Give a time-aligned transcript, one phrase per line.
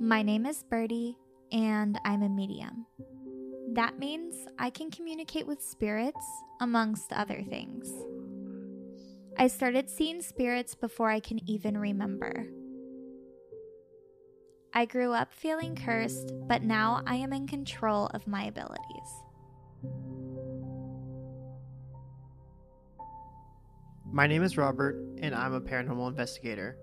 [0.00, 1.16] My name is Birdie,
[1.50, 2.86] and I'm a medium.
[3.72, 6.24] That means I can communicate with spirits,
[6.60, 7.90] amongst other things.
[9.36, 12.46] I started seeing spirits before I can even remember.
[14.72, 19.24] I grew up feeling cursed, but now I am in control of my abilities.
[24.12, 26.78] My name is Robert, and I'm a paranormal investigator.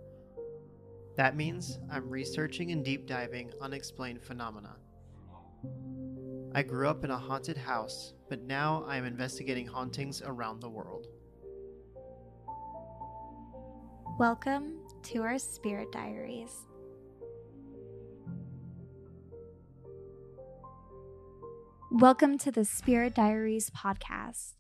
[1.18, 4.76] That means I'm researching and deep diving unexplained phenomena.
[6.54, 10.70] I grew up in a haunted house, but now I am investigating hauntings around the
[10.70, 11.08] world.
[14.20, 16.52] Welcome to our Spirit Diaries.
[21.92, 24.56] Welcome to the Spirit Diaries podcast.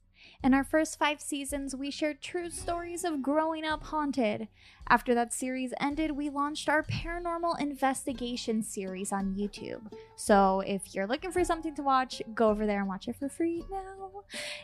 [0.46, 4.48] In our first five seasons, we shared true stories of growing up haunted.
[4.88, 9.92] After that series ended, we launched our paranormal investigation series on YouTube.
[10.16, 13.28] So if you're looking for something to watch, go over there and watch it for
[13.28, 14.12] free now.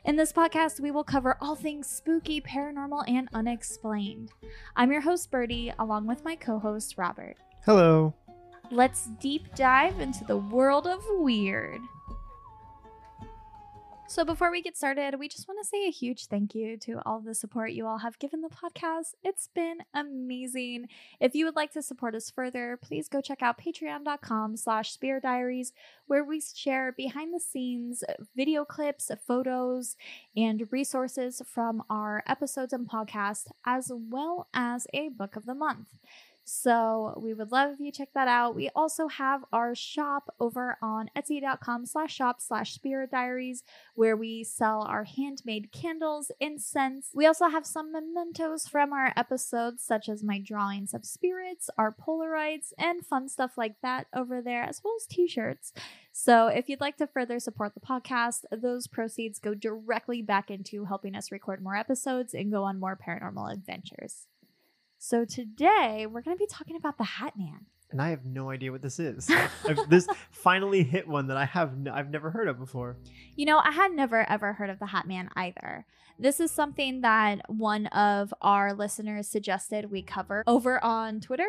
[0.06, 4.30] In this podcast, we will cover all things spooky, paranormal, and unexplained.
[4.76, 7.38] I'm your host, Birdie, along with my co host, Robert.
[7.66, 8.14] Hello.
[8.70, 11.82] Let's deep dive into the world of weird.
[14.12, 17.00] So, before we get started, we just want to say a huge thank you to
[17.06, 19.14] all the support you all have given the podcast.
[19.24, 20.90] It's been amazing.
[21.22, 25.24] If you would like to support us further, please go check out patreon.com slash spirit
[25.24, 25.72] diaries,
[26.08, 28.04] where we share behind the scenes
[28.36, 29.96] video clips, photos,
[30.36, 35.88] and resources from our episodes and podcast, as well as a book of the month.
[36.44, 38.56] So we would love if you check that out.
[38.56, 43.64] We also have our shop over on etsy.com slash shop slash spirit diaries
[43.96, 47.10] where we sell our handmade candles, incense.
[47.14, 51.96] We also have some mementos from our episodes, such as my drawings of spirits, our
[51.96, 55.74] Polaroids, and fun stuff like that over there, as well as t-shirts.
[56.12, 60.86] So if you'd like to further support the podcast, those proceeds go directly back into
[60.86, 64.28] helping us record more episodes and go on more paranormal adventures.
[65.04, 67.66] So today we're going to be talking about the Hat Man.
[67.90, 69.32] And I have no idea what this is.
[69.68, 72.98] I've, this finally hit one that I have n- I've never heard of before.
[73.36, 75.88] You know, I had never ever heard of the Hat Man either.
[76.20, 81.48] This is something that one of our listeners suggested we cover over on Twitter.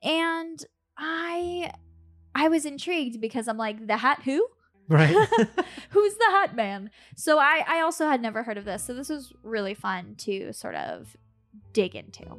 [0.00, 0.64] And
[0.96, 1.72] I
[2.36, 4.46] I was intrigued because I'm like, the hat who?
[4.88, 5.10] Right.
[5.90, 6.92] Who's the Hat Man?
[7.16, 8.84] So I I also had never heard of this.
[8.84, 11.16] So this was really fun to sort of
[11.72, 12.38] dig into.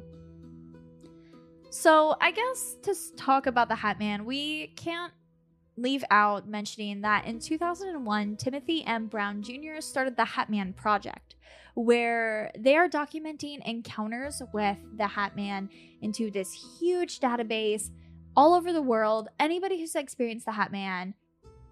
[1.80, 5.12] So, I guess to talk about the Hat Man, we can't
[5.76, 9.06] leave out mentioning that in 2001, Timothy M.
[9.06, 9.78] Brown Jr.
[9.78, 11.36] started the Hat Man Project,
[11.74, 15.70] where they are documenting encounters with the Hat Man
[16.02, 17.90] into this huge database
[18.34, 19.28] all over the world.
[19.38, 21.14] Anybody who's experienced the Hat Man,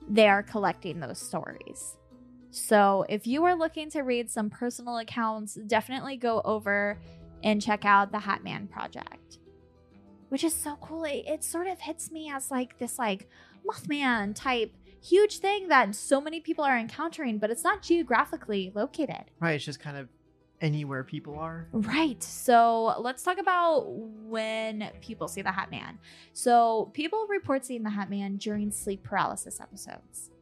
[0.09, 1.97] they are collecting those stories.
[2.53, 7.01] So, if you are looking to read some personal accounts, definitely go over
[7.43, 9.41] and check out the Hat Man Project
[10.37, 11.05] which is so cool.
[11.05, 13.27] It, it sort of hits me as like this like
[13.67, 14.71] Mothman type
[15.03, 19.31] huge thing that so many people are encountering, but it's not geographically located.
[19.41, 19.53] right.
[19.53, 20.11] It's just kind of
[20.61, 21.69] anywhere people are.
[21.73, 22.23] Right.
[22.23, 25.99] So let's talk about when people see the Hat Man.
[26.35, 30.33] So people report seeing the Hat Man during sleep paralysis episodes.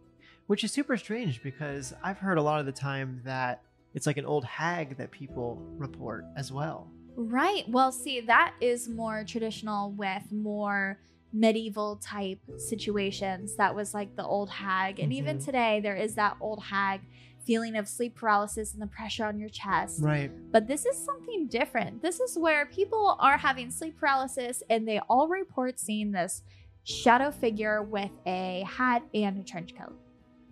[0.48, 3.62] Which is super strange because I've heard a lot of the time that
[3.94, 6.90] it's like an old hag that people report as well.
[7.16, 7.64] Right.
[7.68, 10.98] Well, see, that is more traditional with more
[11.32, 13.56] medieval type situations.
[13.56, 15.00] That was like the old hag.
[15.00, 15.44] And even Mhm.
[15.44, 17.02] today, there is that old hag
[17.44, 20.00] feeling of sleep paralysis and the pressure on your chest.
[20.02, 20.30] Right.
[20.52, 22.00] But this is something different.
[22.02, 26.42] This is where people are having sleep paralysis and they all report seeing this
[26.84, 29.98] shadow figure with a hat and a trench coat.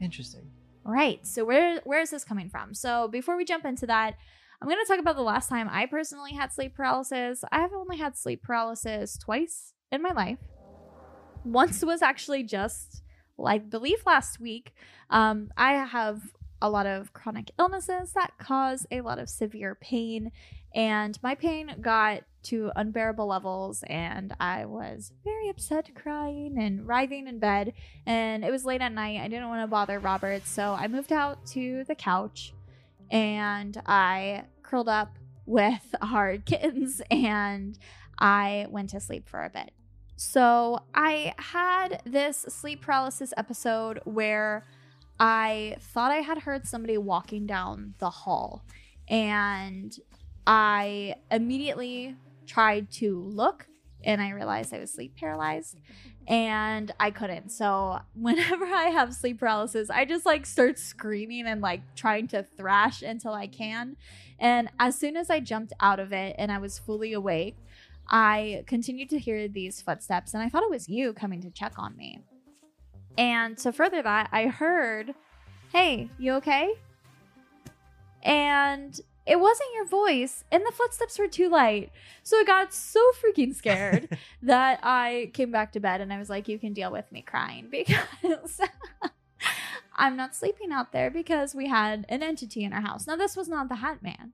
[0.01, 0.51] Interesting.
[0.85, 1.25] Right.
[1.27, 2.75] So where where is this coming from?
[2.75, 4.17] So before we jump into that,
[4.63, 7.43] I'm going to talk about the last time I personally had sleep paralysis.
[7.51, 10.39] I have only had sleep paralysis twice in my life.
[11.45, 13.03] Once was actually just
[13.37, 14.73] like believe last week.
[15.11, 16.21] Um, I have
[16.61, 20.31] a lot of chronic illnesses that cause a lot of severe pain,
[20.73, 27.27] and my pain got to unbearable levels, and I was very upset, crying and writhing
[27.27, 27.73] in bed.
[28.07, 29.19] And it was late at night.
[29.21, 32.53] I didn't want to bother Robert, so I moved out to the couch
[33.13, 37.79] and I curled up with our kittens and
[38.19, 39.73] I went to sleep for a bit.
[40.17, 44.65] So I had this sleep paralysis episode where
[45.21, 48.65] I thought I had heard somebody walking down the hall
[49.09, 49.95] and
[50.47, 52.17] I immediately
[52.47, 53.67] tried to look
[54.05, 56.33] and I realized I was sleep paralyzed mm-hmm.
[56.33, 57.51] and I couldn't.
[57.51, 62.43] So whenever I have sleep paralysis, I just like start screaming and like trying to
[62.43, 63.97] thrash until I can.
[64.39, 67.57] And as soon as I jumped out of it and I was fully awake,
[68.09, 71.79] I continued to hear these footsteps and I thought it was you coming to check
[71.79, 72.21] on me.
[73.17, 75.15] And to further that, I heard,
[75.73, 76.75] Hey, you okay?
[78.23, 81.91] And it wasn't your voice, and the footsteps were too light.
[82.23, 86.29] So I got so freaking scared that I came back to bed and I was
[86.31, 88.61] like, You can deal with me crying because
[89.95, 93.07] I'm not sleeping out there because we had an entity in our house.
[93.07, 94.33] Now, this was not the Hat Man.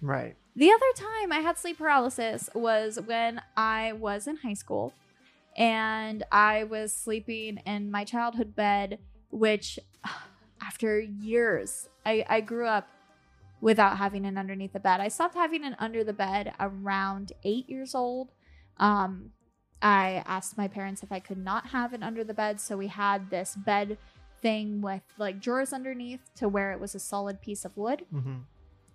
[0.00, 0.36] Right.
[0.56, 4.92] The other time I had sleep paralysis was when I was in high school
[5.56, 8.98] and I was sleeping in my childhood bed,
[9.30, 9.78] which
[10.62, 12.88] after years, I, I grew up
[13.62, 15.00] without having an underneath the bed.
[15.00, 18.32] I stopped having an under the bed around eight years old.
[18.76, 19.30] Um,
[19.80, 22.88] I asked my parents if I could not have an under the bed, so we
[22.88, 23.96] had this bed
[24.42, 28.04] thing with like drawers underneath to where it was a solid piece of wood.
[28.12, 28.38] Mm-hmm.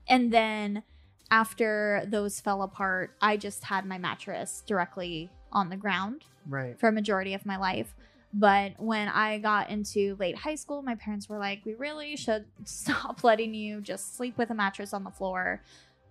[0.10, 0.84] And then
[1.32, 6.78] after those fell apart, I just had my mattress directly on the ground Right.
[6.80, 7.96] for a majority of my life.
[8.34, 12.46] But when I got into late high school, my parents were like, we really should
[12.66, 15.62] stop letting you just sleep with a mattress on the floor.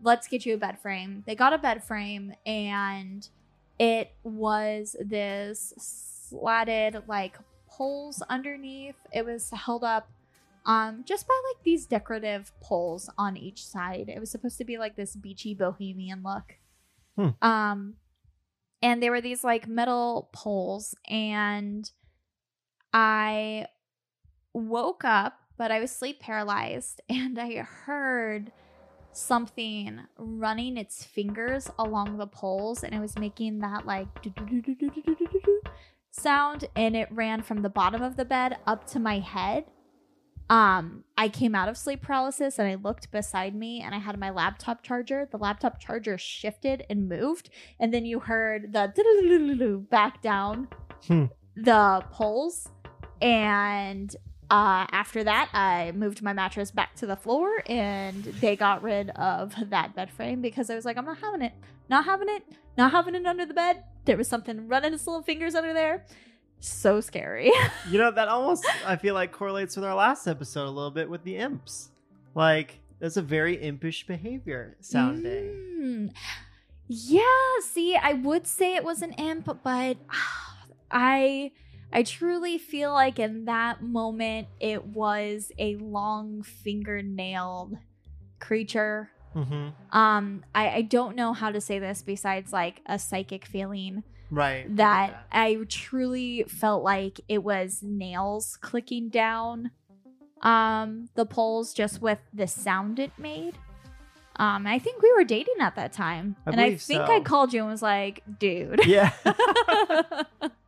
[0.03, 1.25] Let's get you a bed frame.
[1.27, 3.27] They got a bed frame and
[3.79, 5.73] it was this
[6.29, 8.97] slatted like poles underneath.
[9.13, 10.09] It was held up
[10.65, 14.09] um just by like these decorative poles on each side.
[14.09, 16.57] It was supposed to be like this beachy bohemian look.
[17.17, 17.47] Hmm.
[17.47, 17.95] Um
[18.83, 21.91] and there were these like metal poles and
[22.99, 23.67] I
[24.55, 28.53] woke up, but I was sleep paralyzed and I heard
[29.13, 34.09] something running its fingers along the poles and it was making that like
[36.11, 39.67] sound and it ran from the bottom of the bed up to my head.
[40.49, 44.19] Um, I came out of sleep paralysis and I looked beside me and I had
[44.19, 45.29] my laptop charger.
[45.31, 50.69] The laptop charger shifted and moved, and then you heard the back down
[51.07, 51.25] Hmm.
[51.57, 52.69] the poles.
[53.21, 54.15] And
[54.51, 59.11] uh, after that, I moved my mattress back to the floor and they got rid
[59.11, 61.53] of that bed frame because I was like, I'm not having it.
[61.89, 62.45] Not having it.
[62.77, 63.83] Not having it under the bed.
[64.05, 66.05] There was something running its little fingers under there.
[66.61, 67.51] So scary.
[67.91, 71.09] You know, that almost I feel like correlates with our last episode a little bit
[71.09, 71.91] with the imps.
[72.35, 75.45] Like that's a very impish behavior sounding.
[75.81, 76.13] Mm.
[76.89, 77.23] Yeah,
[77.63, 79.97] see, I would say it was an imp, but
[80.91, 81.53] I
[81.93, 87.79] I truly feel like in that moment it was a long fingernailed
[88.39, 89.11] creature.
[89.35, 89.97] Mm-hmm.
[89.97, 94.75] Um, I, I don't know how to say this besides like a psychic feeling Right.
[94.77, 99.71] that I truly felt like it was nails clicking down
[100.43, 103.57] um the poles just with the sound it made.
[104.37, 106.37] Um I think we were dating at that time.
[106.45, 107.13] I and I think so.
[107.13, 108.85] I called you and was like, dude.
[108.85, 109.13] Yeah.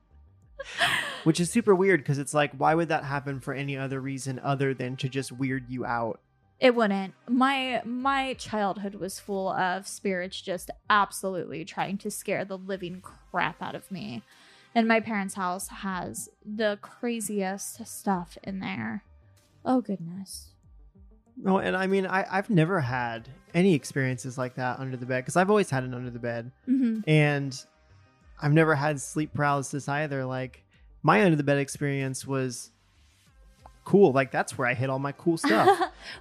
[1.24, 4.38] Which is super weird because it's like, why would that happen for any other reason
[4.38, 6.20] other than to just weird you out?
[6.60, 7.14] it wouldn't.
[7.28, 13.62] My my childhood was full of spirits just absolutely trying to scare the living crap
[13.62, 14.22] out of me.
[14.74, 19.04] And my parents' house has the craziest stuff in there.
[19.64, 20.50] Oh goodness.
[21.36, 25.22] No, and I mean, I, I've never had any experiences like that under the bed
[25.24, 27.64] because I've always had an under the bed, hmm and
[28.40, 30.24] I've never had sleep paralysis either.
[30.24, 30.62] Like
[31.02, 32.70] my under the bed experience was
[33.84, 34.12] cool.
[34.12, 35.66] Like that's where I hit all my cool stuff.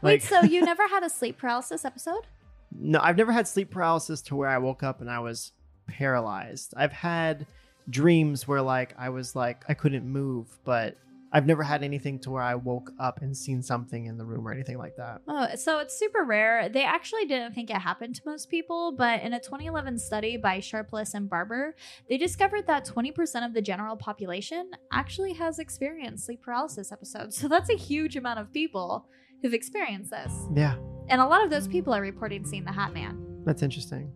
[0.02, 2.26] Wait, Like- so you never had a sleep paralysis episode?
[2.80, 5.54] No, I've never had sleep paralysis to where I woke up and I was
[5.88, 6.74] paralyzed.
[6.76, 7.48] I've had
[7.90, 10.98] dreams where like I was like I couldn't move, but
[11.32, 14.48] I've never had anything to where I woke up and seen something in the room
[14.48, 15.22] or anything like that.
[15.28, 16.70] Oh, so it's super rare.
[16.70, 20.60] They actually didn't think it happened to most people, but in a 2011 study by
[20.62, 21.76] Sharpless and Barber,
[22.10, 27.38] they discovered that 20% of the general population actually has experienced sleep paralysis episodes.
[27.38, 29.08] So that's a huge amount of people
[29.42, 30.34] who've experienced this.
[30.56, 30.76] Yeah,
[31.10, 33.42] And a lot of those people are reporting seeing the Hat Man.
[33.46, 34.12] that's interesting.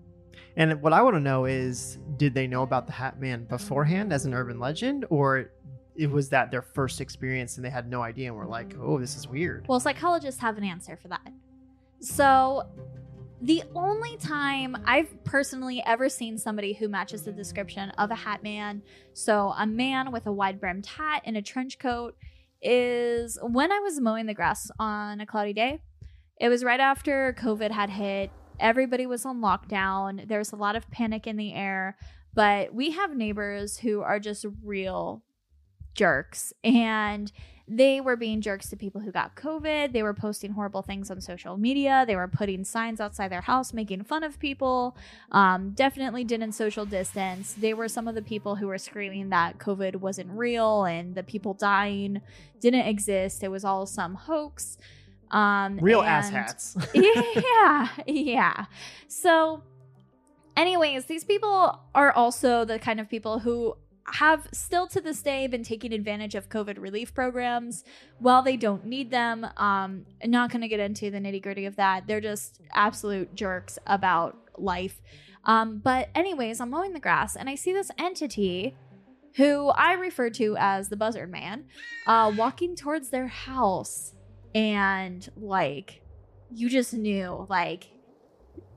[0.58, 4.12] And what I want to know is did they know about the Hat Man beforehand
[4.12, 5.52] as an urban legend or
[6.02, 8.98] it was that their first experience and they had no idea and were like, "Oh,
[9.00, 11.32] this is weird." Well, psychologists have an answer for that.
[12.00, 12.64] So,
[13.40, 18.42] the only time I've personally ever seen somebody who matches the description of a hat
[18.42, 18.82] man,
[19.14, 22.16] so a man with a wide brimmed hat and a trench coat,
[22.64, 25.82] is when I was mowing the grass on a cloudy day.
[26.40, 28.32] It was right after COVID had hit.
[28.60, 30.28] Everybody was on lockdown.
[30.28, 31.96] There was a lot of panic in the air.
[32.34, 35.22] but we have neighbors who are just real
[35.94, 37.32] jerks and
[37.74, 39.94] they were being jerks to people who got COVID.
[39.94, 42.04] They were posting horrible things on social media.
[42.06, 44.98] They were putting signs outside their house making fun of people.
[45.32, 47.54] Um, definitely didn't social distance.
[47.54, 51.24] They were some of the people who were screaming that COVID wasn't real and the
[51.24, 52.22] people dying
[52.60, 53.42] didn't exist.
[53.42, 54.78] It was all some hoax.
[55.30, 56.76] Um, Real and- asshats.
[56.94, 58.66] yeah, yeah.
[59.08, 59.64] So,
[60.58, 65.48] anyways, these people are also the kind of people who have still to this day
[65.48, 67.84] been taking advantage of COVID relief programs
[68.20, 69.46] while they don't need them.
[69.58, 72.08] Um, I'm not going to get into the nitty gritty of that.
[72.08, 75.02] They're just absolute jerks about life.
[75.46, 78.76] Um, but, anyways, I'm mowing the grass and I see this entity
[79.36, 81.66] who I refer to as the Buzzard Man
[82.06, 84.14] uh, walking towards their house.
[84.54, 86.02] And, like,
[86.54, 87.90] you just knew, like,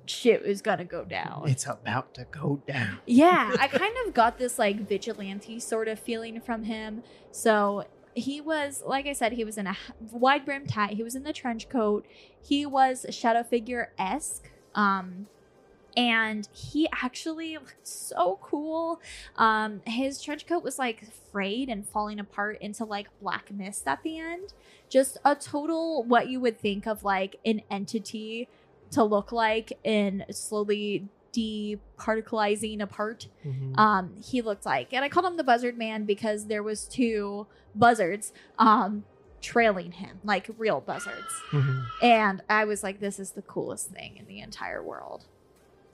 [0.07, 1.45] shit was gonna go down.
[1.47, 2.99] it's about to go down.
[3.07, 7.03] Yeah, I kind of got this like vigilante sort of feeling from him.
[7.31, 7.85] So
[8.15, 9.77] he was, like I said, he was in a
[10.13, 10.91] wide brimmed hat.
[10.91, 12.07] He was in the trench coat.
[12.41, 14.51] He was shadow figure esque.
[14.75, 15.27] Um,
[15.97, 19.01] and he actually looked so cool.
[19.37, 24.03] Um, his trench coat was like frayed and falling apart into like black mist at
[24.03, 24.55] the end.
[24.89, 28.49] Just a total what you would think of like an entity
[28.95, 33.29] to look like in slowly departicleizing apart.
[33.45, 33.77] Mhm.
[33.79, 37.47] um he looked like and i called him the buzzard man because there was two
[37.75, 39.05] buzzards um
[39.41, 41.35] trailing him like real buzzards.
[41.51, 41.85] Mhm.
[42.03, 45.25] and i was like this is the coolest thing in the entire world.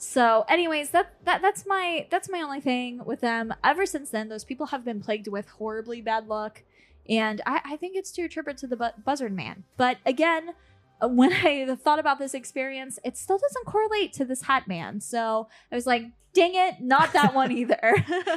[0.03, 3.53] So anyways that, that that's my that's my only thing with them.
[3.63, 6.63] Ever since then those people have been plagued with horribly bad luck.
[7.09, 9.65] And i, I think it's to attribute to the bu- buzzard man.
[9.77, 10.55] But again
[11.09, 15.49] when i thought about this experience it still doesn't correlate to this hat man so
[15.73, 17.95] i was like dang it not that one either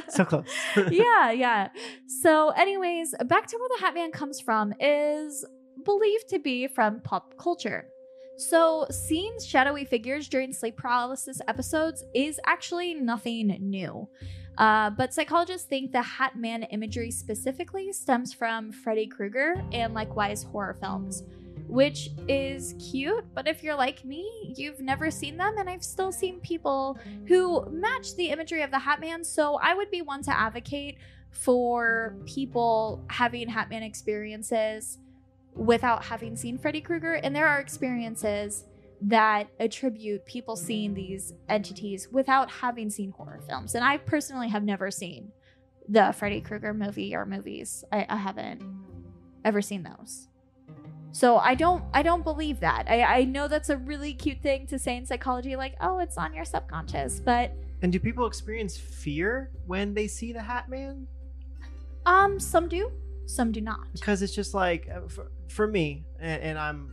[0.08, 0.46] So close.
[0.90, 1.68] yeah, yeah.
[2.06, 5.44] So, anyways, back to where the Hat Man comes from is
[5.84, 7.86] believed to be from pop culture.
[8.36, 14.08] So, seeing shadowy figures during sleep paralysis episodes is actually nothing new.
[14.58, 20.42] Uh, but psychologists think the Hat Man imagery specifically stems from Freddy Krueger and likewise
[20.44, 21.22] horror films,
[21.74, 23.24] which is cute.
[23.34, 27.68] But if you're like me, you've never seen them, and I've still seen people who
[27.68, 29.24] match the imagery of the Hat Man.
[29.24, 30.98] So I would be one to advocate
[31.32, 34.98] for people having Hat Man experiences
[35.52, 37.14] without having seen Freddy Krueger.
[37.14, 38.66] And there are experiences
[39.00, 43.74] that attribute people seeing these entities without having seen horror films.
[43.74, 45.32] And I personally have never seen
[45.88, 47.82] the Freddy Krueger movie or movies.
[47.90, 48.62] I, I haven't
[49.44, 50.28] ever seen those.
[51.14, 52.86] So I don't I don't believe that.
[52.88, 56.18] I, I know that's a really cute thing to say in psychology, like, oh, it's
[56.18, 57.52] on your subconscious, but
[57.82, 61.06] And do people experience fear when they see the Hat Man?
[62.04, 62.90] um some do,
[63.26, 63.92] some do not.
[63.92, 66.92] Because it's just like uh, for, for me, and, and I'm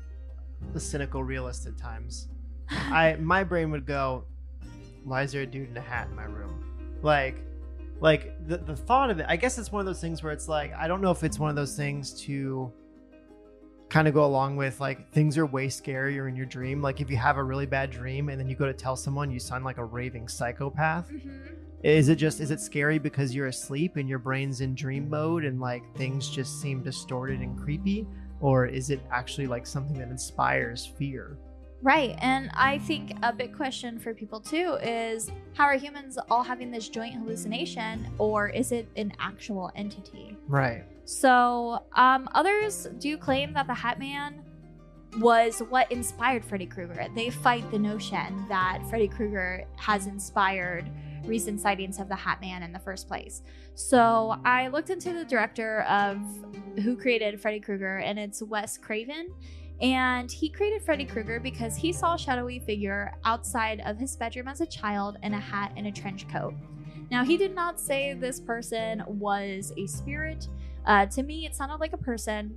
[0.71, 2.27] the cynical realist at times.
[2.69, 4.25] I my brain would go,
[5.03, 6.63] "Why is there a dude in a hat in my room?"
[7.01, 7.43] Like,
[7.99, 9.25] like the the thought of it.
[9.27, 11.39] I guess it's one of those things where it's like I don't know if it's
[11.39, 12.71] one of those things to
[13.91, 16.81] kind of go along with like things are way scarier in your dream.
[16.81, 19.29] Like if you have a really bad dream and then you go to tell someone,
[19.29, 21.09] you sound like a raving psychopath.
[21.11, 21.55] Mm-hmm.
[21.83, 25.43] Is it just is it scary because you're asleep and your brain's in dream mode
[25.43, 28.07] and like things just seem distorted and creepy?
[28.39, 31.37] Or is it actually like something that inspires fear?
[31.83, 32.15] Right.
[32.19, 36.71] And I think a big question for people too is how are humans all having
[36.71, 40.37] this joint hallucination or is it an actual entity?
[40.47, 40.85] Right.
[41.11, 44.45] So, um, others do claim that the Hat Man
[45.17, 47.05] was what inspired Freddy Krueger.
[47.13, 50.89] They fight the notion that Freddy Krueger has inspired
[51.25, 53.41] recent sightings of the Hat Man in the first place.
[53.75, 56.17] So, I looked into the director of
[56.81, 59.33] who created Freddy Krueger, and it's Wes Craven.
[59.81, 64.47] And he created Freddy Krueger because he saw a shadowy figure outside of his bedroom
[64.47, 66.53] as a child in a hat and a trench coat.
[67.11, 70.47] Now, he did not say this person was a spirit.
[70.85, 72.55] Uh, to me, it sounded like a person.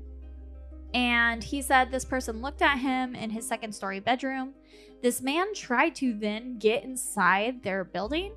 [0.93, 4.55] And he said this person looked at him in his second story bedroom.
[5.03, 8.33] This man tried to then get inside their building,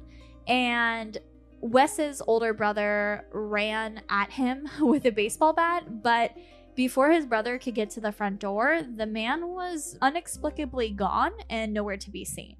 [0.48, 1.18] and
[1.62, 6.02] Wes's older brother ran at him with a baseball bat.
[6.04, 6.36] But
[6.76, 11.74] before his brother could get to the front door, the man was inexplicably gone and
[11.74, 12.58] nowhere to be seen.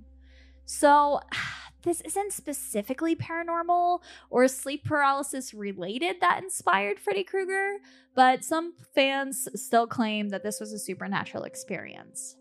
[0.66, 1.22] So,
[1.88, 7.78] this isn't specifically paranormal or sleep paralysis related that inspired Freddy Krueger,
[8.14, 12.36] but some fans still claim that this was a supernatural experience.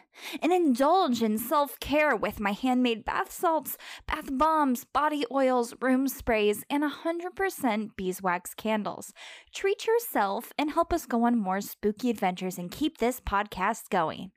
[0.41, 6.07] And indulge in self care with my handmade bath salts, bath bombs, body oils, room
[6.07, 9.13] sprays, and 100% beeswax candles.
[9.53, 14.31] Treat yourself and help us go on more spooky adventures and keep this podcast going.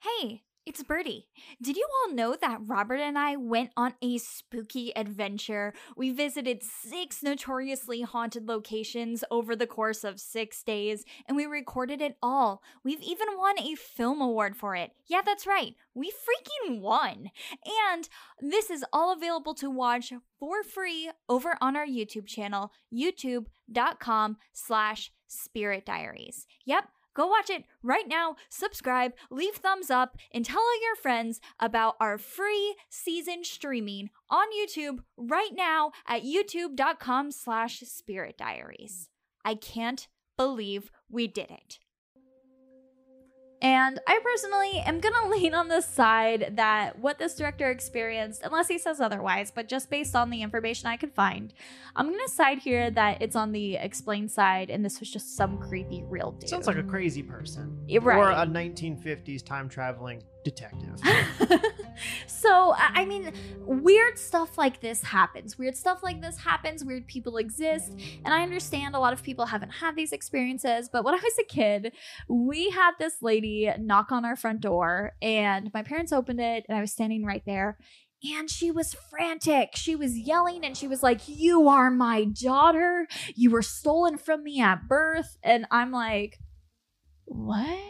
[0.00, 1.26] Hey, it's Birdie.
[1.60, 5.74] Did you all know that Robert and I went on a spooky adventure?
[5.96, 12.00] We visited six notoriously haunted locations over the course of six days, and we recorded
[12.00, 12.62] it all.
[12.84, 14.92] We've even won a film award for it.
[15.08, 15.74] Yeah, that's right.
[15.94, 17.30] We freaking won.
[17.90, 18.08] And
[18.40, 25.10] this is all available to watch for free over on our YouTube channel, youtube.com slash
[25.26, 26.46] spirit diaries.
[26.66, 26.84] Yep.
[27.14, 31.96] Go watch it right now, subscribe, leave thumbs up, and tell all your friends about
[32.00, 39.08] our free season streaming on YouTube right now at youtube.com slash spirit diaries.
[39.44, 41.78] I can't believe we did it.
[43.62, 48.42] And I personally am going to lean on the side that what this director experienced,
[48.42, 51.54] unless he says otherwise, but just based on the information I could find,
[51.96, 55.36] I'm going to side here that it's on the explained side and this was just
[55.36, 56.50] some creepy real dude.
[56.50, 57.78] Sounds like a crazy person.
[57.88, 58.18] Right.
[58.18, 61.00] Or a 1950s time traveling detective.
[62.26, 65.58] so, I mean, weird stuff like this happens.
[65.58, 66.84] Weird stuff like this happens.
[66.84, 67.92] Weird people exist.
[68.24, 71.38] And I understand a lot of people haven't had these experiences, but when I was
[71.38, 71.92] a kid,
[72.28, 76.76] we had this lady knock on our front door, and my parents opened it, and
[76.76, 77.78] I was standing right there.
[78.24, 79.70] And she was frantic.
[79.74, 83.08] She was yelling and she was like, You are my daughter.
[83.34, 85.36] You were stolen from me at birth.
[85.42, 86.38] And I'm like,
[87.24, 87.80] What?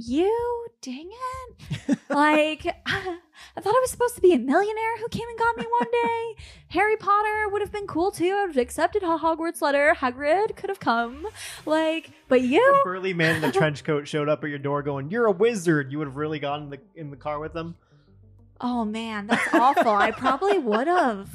[0.00, 0.66] You?
[0.80, 1.98] Dang it.
[2.08, 5.64] like, I thought I was supposed to be a millionaire who came and got me
[5.68, 6.36] one day.
[6.68, 8.30] Harry Potter would have been cool too.
[8.30, 9.96] I would have accepted a Hogwarts letter.
[9.98, 11.26] Hagrid could have come.
[11.66, 14.82] Like, but you a burly man in a trench coat showed up at your door
[14.82, 15.90] going, You're a wizard.
[15.90, 17.74] You would have really gone in the, in the car with them.
[18.60, 19.90] Oh man, that's awful.
[19.90, 21.28] I probably would have.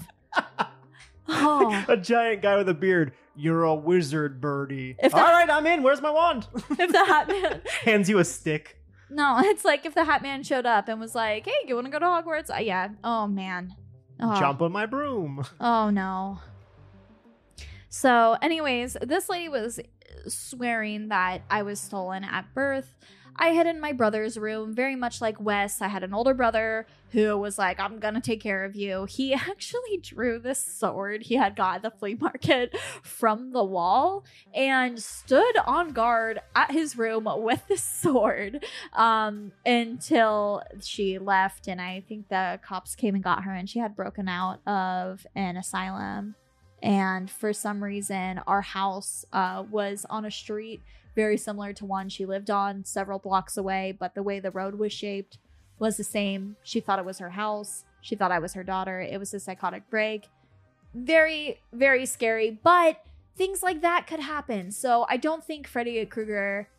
[1.28, 3.13] Oh, A giant guy with a beard.
[3.36, 4.96] You're a wizard, Birdie.
[5.02, 5.84] If All that- I'm in.
[5.84, 6.48] Where's my wand?
[6.56, 7.62] if the Hat Man.
[7.84, 8.80] Hands you a stick.
[9.10, 11.86] No, it's like if the Hat Man showed up and was like, "Hey, you want
[11.86, 12.89] to go to Hogwarts?" Uh, yeah.
[13.04, 13.76] Oh man.
[14.19, 14.39] Oh.
[14.39, 15.43] Jump on my broom.
[15.60, 16.39] Oh no.
[17.89, 19.80] So, anyways, this lady was
[20.28, 22.96] swearing that I was stolen at birth.
[23.36, 25.82] I hid in my brother's room, very much like Wes.
[25.82, 29.06] I had an older brother who was like, I'm gonna take care of you.
[29.06, 34.24] He actually drew this sword he had got at the flea market from the wall
[34.54, 41.67] and stood on guard at his room with this sword um, until she left.
[41.67, 45.26] And I think the cops came and got her, and she had broken out of
[45.36, 46.36] an asylum.
[46.82, 50.82] And for some reason, our house uh, was on a street
[51.15, 54.76] very similar to one she lived on several blocks away, but the way the road
[54.76, 55.38] was shaped
[55.80, 56.56] was the same.
[56.63, 57.86] She thought it was her house.
[58.02, 58.99] She thought I was her daughter.
[58.99, 60.28] It was a psychotic break.
[60.93, 63.04] Very, very scary, but
[63.36, 64.71] things like that could happen.
[64.71, 66.69] So I don't think Freddy Krueger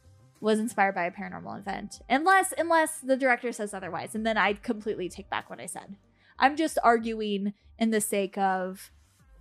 [0.40, 4.62] was inspired by a paranormal event, unless unless the director says otherwise, and then I'd
[4.62, 5.96] completely take back what I said.
[6.38, 8.90] I'm just arguing in the sake of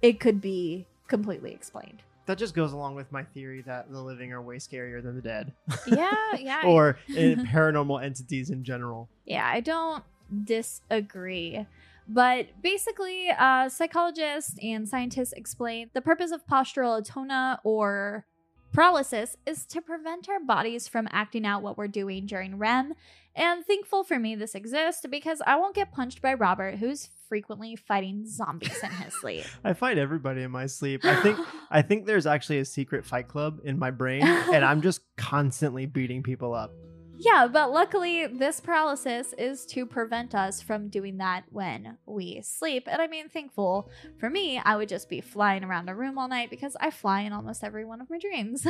[0.01, 2.03] it could be completely explained.
[2.25, 5.21] That just goes along with my theory that the living are way scarier than the
[5.21, 5.51] dead.
[5.85, 6.61] Yeah, yeah.
[6.65, 9.09] or in paranormal entities in general.
[9.25, 10.03] Yeah, I don't
[10.45, 11.65] disagree.
[12.07, 18.25] But basically, uh, psychologists and scientists explain the purpose of postural atonia or
[18.73, 22.93] paralysis is to prevent our bodies from acting out what we're doing during REM.
[23.35, 27.75] And thankful for me this exists because I won't get punched by Robert, who's frequently
[27.75, 29.43] fighting zombies in his sleep.
[29.63, 31.03] I fight everybody in my sleep.
[31.03, 31.39] I think
[31.71, 35.87] I think there's actually a secret fight club in my brain, and I'm just constantly
[35.87, 36.71] beating people up.
[37.17, 42.83] Yeah, but luckily, this paralysis is to prevent us from doing that when we sleep.
[42.85, 46.27] And I mean, thankful for me, I would just be flying around a room all
[46.27, 48.67] night because I fly in almost every one of my dreams.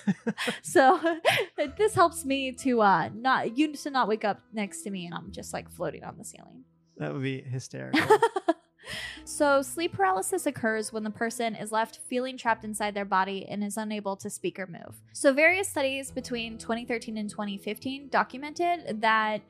[0.62, 1.18] so
[1.76, 5.14] this helps me to uh not you to not wake up next to me and
[5.14, 6.62] I'm just like floating on the ceiling.
[6.98, 8.18] That would be hysterical.
[9.24, 13.62] so, sleep paralysis occurs when the person is left feeling trapped inside their body and
[13.62, 15.00] is unable to speak or move.
[15.12, 19.42] So, various studies between 2013 and 2015 documented that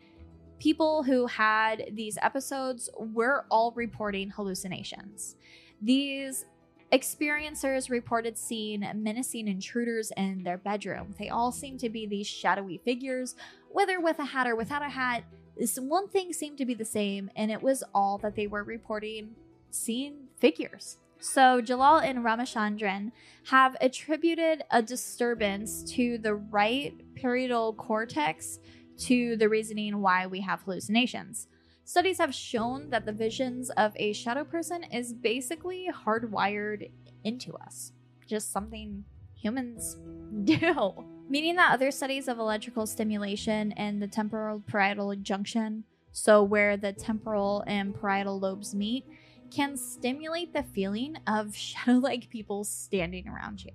[0.59, 5.37] people who had these episodes were all reporting hallucinations.
[5.81, 6.47] These
[6.93, 11.15] experiencers reported seeing menacing intruders in their bedroom.
[11.19, 13.35] They all seemed to be these shadowy figures,
[13.71, 15.25] whether with a hat or without a hat.
[15.57, 18.63] This one thing seemed to be the same, and it was all that they were
[18.63, 19.37] reporting
[19.71, 20.99] seeing figures.
[21.19, 23.13] So, Jalal and Ramachandran
[23.47, 28.59] have attributed a disturbance to the right parietal cortex
[28.99, 31.49] to the reasoning why we have hallucinations.
[31.85, 36.91] Studies have shown that the visions of a shadow person is basically hardwired
[37.25, 37.93] into us,
[38.27, 39.97] just something humans
[40.45, 41.16] do.
[41.29, 46.93] Meaning that other studies of electrical stimulation in the temporal parietal junction, so where the
[46.93, 49.05] temporal and parietal lobes meet,
[49.51, 53.73] can stimulate the feeling of shadow like people standing around you.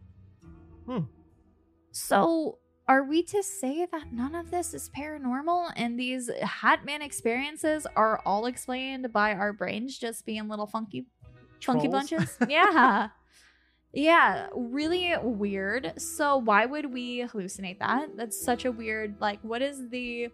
[0.86, 1.06] Hmm.
[1.92, 7.86] So, are we to say that none of this is paranormal and these Hatman experiences
[7.96, 11.06] are all explained by our brains just being little funky,
[11.62, 12.10] funky Trolls?
[12.10, 12.38] bunches?
[12.50, 13.10] yeah.
[13.94, 15.94] Yeah, really weird.
[15.98, 18.16] So, why would we hallucinate that?
[18.16, 20.30] That's such a weird, like, what is the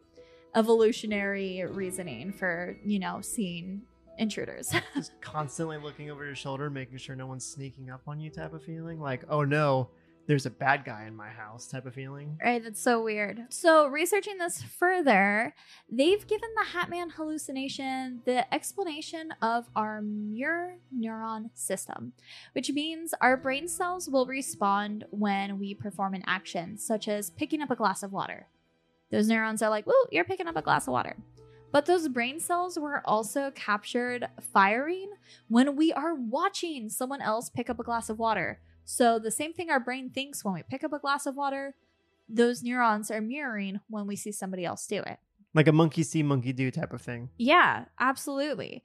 [0.56, 3.82] evolutionary reasoning for, you know, seeing
[4.20, 4.74] intruders?
[4.96, 8.54] Just constantly looking over your shoulder, making sure no one's sneaking up on you type
[8.54, 9.00] of feeling.
[9.00, 9.90] Like, oh no,
[10.28, 12.38] there's a bad guy in my house type of feeling.
[12.44, 13.46] Right, that's so weird.
[13.50, 15.56] So, researching this further,
[15.90, 22.12] they've given the Hatman hallucination the explanation of our mirror neuron system,
[22.52, 27.62] which means our brain cells will respond when we perform an action, such as picking
[27.62, 28.48] up a glass of water.
[29.10, 31.16] Those neurons are like, "Woo, you're picking up a glass of water."
[31.72, 35.12] But those brain cells were also captured firing
[35.48, 38.60] when we are watching someone else pick up a glass of water.
[38.90, 41.76] So, the same thing our brain thinks when we pick up a glass of water,
[42.30, 45.18] those neurons are mirroring when we see somebody else do it.
[45.54, 47.30] Like a monkey see, monkey do type of thing.
[47.38, 48.84] Yeah, absolutely.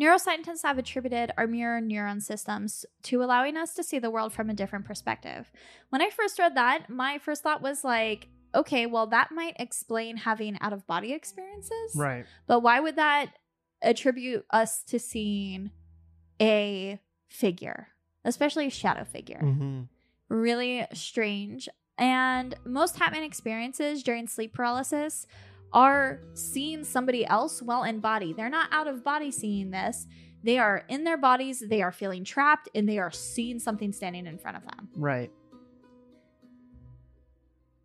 [0.00, 4.50] Neuroscientists have attributed our mirror neuron systems to allowing us to see the world from
[4.50, 5.50] a different perspective.
[5.88, 10.16] When I first read that, my first thought was like, okay, well, that might explain
[10.16, 11.96] having out of body experiences.
[11.96, 12.24] Right.
[12.46, 13.32] But why would that
[13.82, 15.72] attribute us to seeing
[16.40, 17.88] a figure,
[18.28, 19.40] especially a shadow figure?
[19.40, 19.82] hmm
[20.28, 21.68] Really strange.
[21.96, 25.26] And most Hatman experiences during sleep paralysis
[25.72, 28.34] are seeing somebody else well in body.
[28.34, 30.06] They're not out of body seeing this.
[30.44, 34.26] They are in their bodies, they are feeling trapped, and they are seeing something standing
[34.26, 34.88] in front of them.
[34.94, 35.32] Right.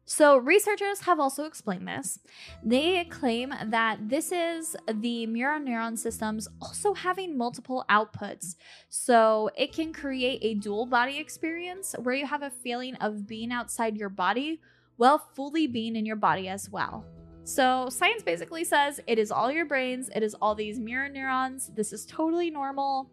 [0.06, 2.20] So, researchers have also explained this.
[2.62, 8.56] They claim that this is the mirror neuron systems also having multiple outputs.
[8.90, 13.54] So, it can create a dual body experience where you have a feeling of being
[13.54, 14.60] outside your body
[14.98, 17.06] while fully being in your body as well.
[17.46, 21.72] So, science basically says it is all your brains, it is all these mirror neurons.
[21.76, 23.10] This is totally normal.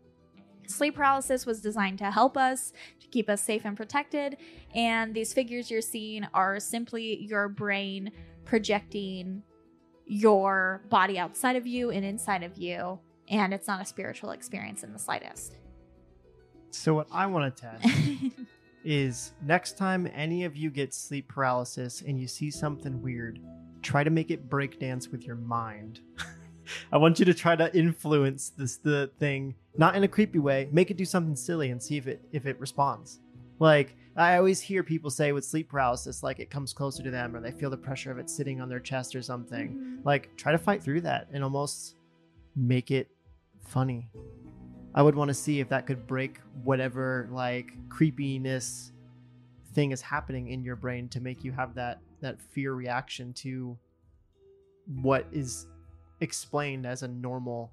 [0.70, 4.36] Sleep paralysis was designed to help us, to keep us safe and protected.
[4.74, 8.12] And these figures you're seeing are simply your brain
[8.44, 9.42] projecting
[10.06, 12.98] your body outside of you and inside of you.
[13.28, 15.56] And it's not a spiritual experience in the slightest.
[16.70, 18.34] So what I want to test
[18.84, 23.40] is next time any of you get sleep paralysis and you see something weird,
[23.82, 26.00] try to make it breakdance with your mind.
[26.92, 30.68] I want you to try to influence this the thing, not in a creepy way.
[30.72, 33.20] Make it do something silly and see if it if it responds.
[33.58, 37.36] Like I always hear people say with sleep paralysis, like it comes closer to them
[37.36, 40.00] or they feel the pressure of it sitting on their chest or something.
[40.04, 41.96] Like try to fight through that and almost
[42.56, 43.08] make it
[43.60, 44.10] funny.
[44.94, 48.92] I would want to see if that could break whatever like creepiness
[49.74, 53.78] thing is happening in your brain to make you have that that fear reaction to
[55.02, 55.66] what is
[56.20, 57.72] explained as a normal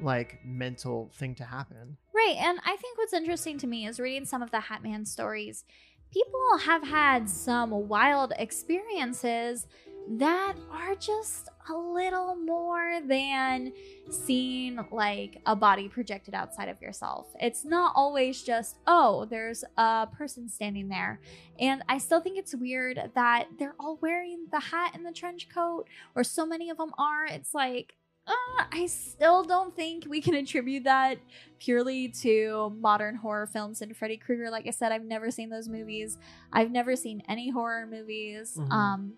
[0.00, 1.96] like mental thing to happen.
[2.14, 2.36] Right.
[2.38, 5.64] And I think what's interesting to me is reading some of the Hatman stories.
[6.12, 9.66] People have had some wild experiences
[10.08, 13.72] that are just a little more than
[14.10, 17.28] seeing like a body projected outside of yourself.
[17.40, 21.20] It's not always just, oh, there's a person standing there.
[21.58, 25.48] And I still think it's weird that they're all wearing the hat and the trench
[25.54, 27.26] coat, or so many of them are.
[27.26, 27.94] It's like,
[28.26, 31.18] uh, I still don't think we can attribute that
[31.58, 34.50] purely to modern horror films and Freddy Krueger.
[34.50, 36.18] Like I said, I've never seen those movies.
[36.52, 38.56] I've never seen any horror movies.
[38.56, 38.70] Mhm.
[38.70, 39.12] Um,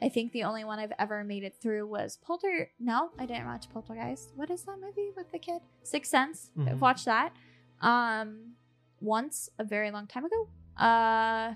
[0.00, 2.70] I think the only one I've ever made it through was Polter.
[2.78, 4.30] No, I didn't watch Poltergeist.
[4.36, 5.60] What is that movie with the kid?
[5.82, 6.50] Sixth Sense.
[6.58, 6.80] I've Mhm.
[6.80, 7.32] watched that.
[7.80, 8.54] Um,
[9.00, 10.48] once a very long time ago.
[10.76, 11.54] Uh,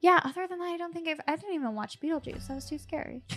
[0.00, 0.20] yeah.
[0.24, 1.20] Other than that, I don't think I've.
[1.26, 2.46] I didn't even watch Beetlejuice.
[2.48, 3.22] That was too scary.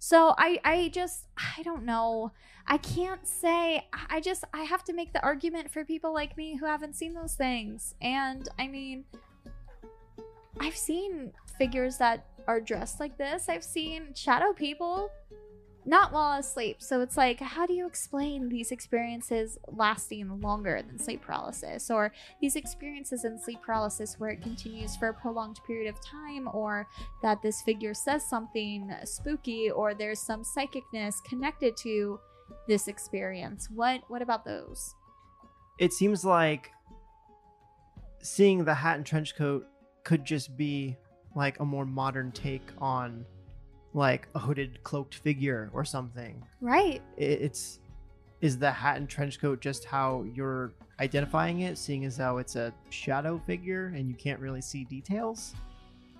[0.00, 2.32] So I I just I don't know.
[2.66, 6.56] I can't say I just I have to make the argument for people like me
[6.56, 7.94] who haven't seen those things.
[8.02, 9.06] And I mean
[10.60, 13.48] I've seen figures that are dressed like this.
[13.48, 15.10] I've seen shadow people
[15.86, 16.76] not while asleep.
[16.80, 22.12] So it's like, how do you explain these experiences lasting longer than sleep paralysis, or
[22.40, 26.88] these experiences in sleep paralysis where it continues for a prolonged period of time, or
[27.22, 32.18] that this figure says something spooky, or there's some psychicness connected to
[32.66, 33.68] this experience?
[33.70, 34.94] What what about those?
[35.78, 36.70] It seems like
[38.22, 39.66] seeing the hat and trench coat
[40.04, 40.96] could just be
[41.34, 43.24] like a more modern take on
[43.92, 47.00] like a hooded cloaked figure or something Right.
[47.16, 47.78] It- it's
[48.40, 52.56] is the hat and trench coat just how you're identifying it seeing as how it's
[52.56, 55.54] a shadow figure and you can't really see details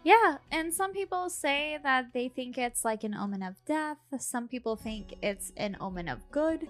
[0.04, 3.96] Yeah, and some people say that they think it's like an omen of death.
[4.18, 6.68] Some people think it's an omen of good.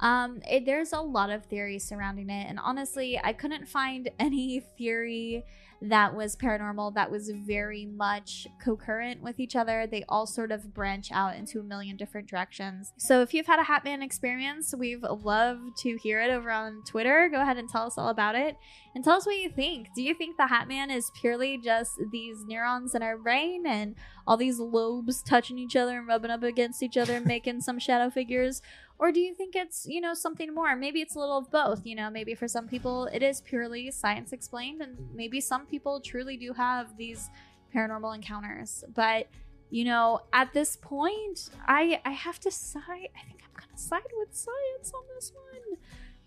[0.00, 4.60] Um, it, there's a lot of theories surrounding it, and honestly, I couldn't find any
[4.78, 5.44] theory
[5.82, 9.86] that was paranormal that was very much concurrent with each other.
[9.86, 12.92] They all sort of branch out into a million different directions.
[12.96, 17.28] So if you've had a Hatman experience, we've loved to hear it over on Twitter.
[17.30, 18.56] Go ahead and tell us all about it
[18.94, 19.88] and tell us what you think.
[19.94, 23.94] Do you think the Hatman is purely just these neurons in our brain and
[24.26, 27.78] all these lobes touching each other and rubbing up against each other and making some
[27.78, 28.62] shadow figures?
[28.98, 30.74] Or do you think it's, you know, something more?
[30.74, 31.84] Maybe it's a little of both.
[31.84, 36.00] You know, maybe for some people it is purely science explained, and maybe some people
[36.00, 37.28] truly do have these
[37.74, 38.84] paranormal encounters.
[38.94, 39.26] But,
[39.70, 42.82] you know, at this point, I I have to side
[43.16, 45.78] I think I'm gonna side with science on this one.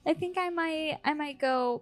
[0.06, 1.82] I think I might I might go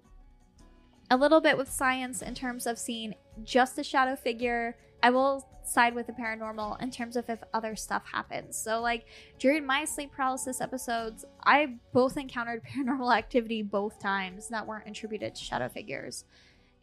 [1.09, 4.77] a little bit with science in terms of seeing just a shadow figure.
[5.03, 8.57] I will side with the paranormal in terms of if other stuff happens.
[8.57, 9.05] So, like
[9.37, 15.35] during my sleep paralysis episodes, I both encountered paranormal activity both times that weren't attributed
[15.35, 16.23] to shadow figures.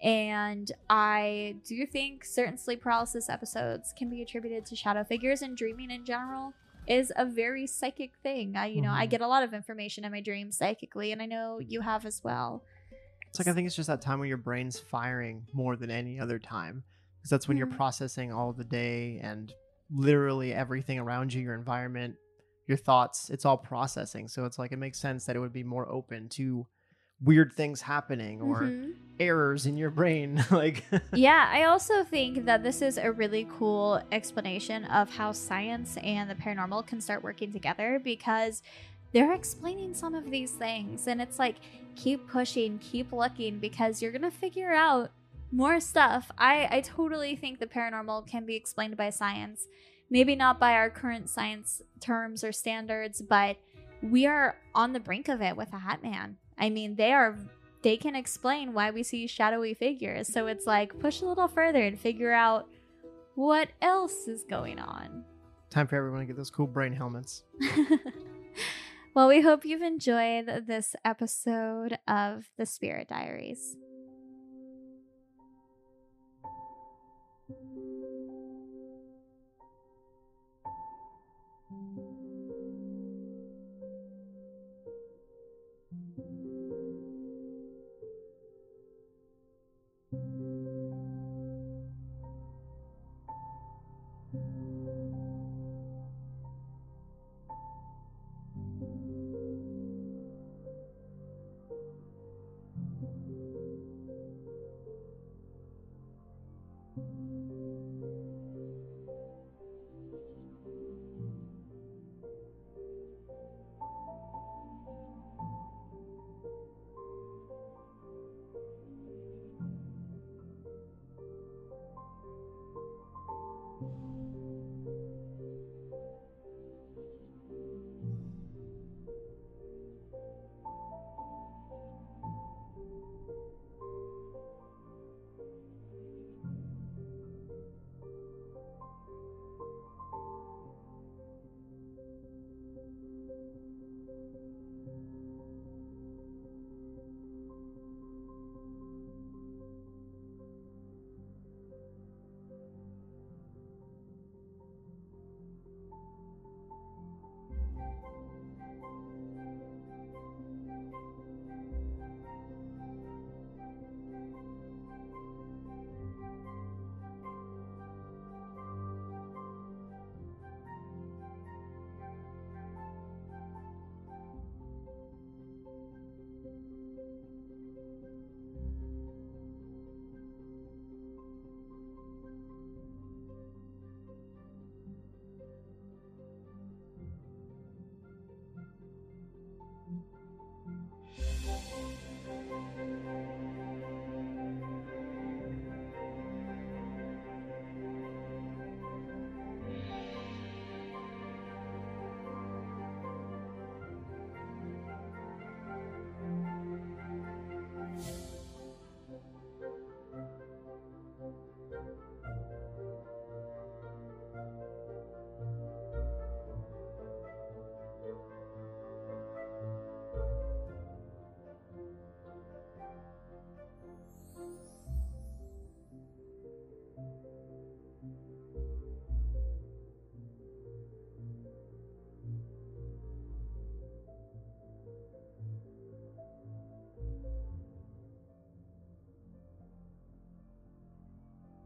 [0.03, 5.57] And I do think certain sleep paralysis episodes can be attributed to shadow figures, and
[5.57, 6.53] dreaming in general
[6.87, 8.55] is a very psychic thing.
[8.57, 9.11] I, you know, I Mhm.
[9.11, 12.22] get a lot of information in my dreams psychically, and I know you have as
[12.22, 12.62] well.
[13.31, 16.20] it's like i think it's just that time where your brain's firing more than any
[16.20, 16.85] other time
[17.25, 17.61] because that's when Mhm.
[17.61, 19.55] you're processing all the day and
[19.91, 22.17] literally everything around you your environment
[22.67, 25.63] your thoughts it's all processing so it's like it makes sense that it would be
[25.65, 26.67] more open to
[27.23, 28.93] weird things happening or Mhm.
[29.21, 30.85] errors in your brain like
[31.15, 36.29] yeah, I also think that this is a really cool explanation of how science and
[36.29, 38.63] the paranormal can start working together because
[39.13, 41.07] they're explaining some of these things.
[41.07, 41.57] And it's like,
[41.95, 45.13] keep pushing, keep looking because you're going to figure out
[45.55, 46.31] more stuff.
[46.37, 49.69] I, I totally think the paranormal can be explained by science.
[50.11, 53.57] Maybe not by our current science terms or standards, but
[54.03, 56.37] we are on the brink of it with a Hat Man.
[56.59, 57.38] I mean, they are
[57.83, 60.29] they can explain why we see shadowy figures.
[60.29, 62.69] So it's like push a little further and figure out
[63.35, 65.25] what else is going on.
[65.71, 67.43] time for everyone to get those cool brain helmets
[69.14, 73.77] well, we hope you've enjoyed this episode of the Spirit Diaries.